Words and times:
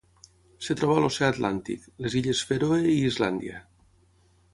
Es 0.61 0.69
troba 0.77 0.95
a 1.01 1.03
l'Oceà 1.03 1.27
Atlàntic: 1.33 1.85
les 2.05 2.15
Illes 2.21 2.41
Fèroe 2.53 2.79
i 2.95 2.97
Islàndia. 3.11 3.61